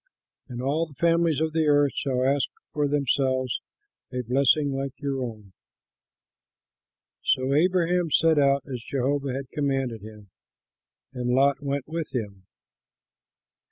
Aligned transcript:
And 0.47 0.63
all 0.63 0.87
the 0.87 0.95
families 0.95 1.39
of 1.39 1.53
the 1.53 1.67
earth 1.67 1.91
shall 1.93 2.23
ask 2.25 2.49
for 2.73 2.87
themselves 2.87 3.61
a 4.11 4.23
blessing 4.23 4.71
like 4.73 4.99
your 4.99 5.21
own." 5.21 5.53
So 7.21 7.53
Abraham 7.53 8.09
set 8.09 8.39
out, 8.39 8.63
as 8.65 8.81
Jehovah 8.81 9.33
had 9.35 9.51
commanded 9.51 10.01
him; 10.01 10.31
and 11.13 11.29
Lot 11.29 11.61
went 11.61 11.87
with 11.87 12.15
him. 12.15 12.47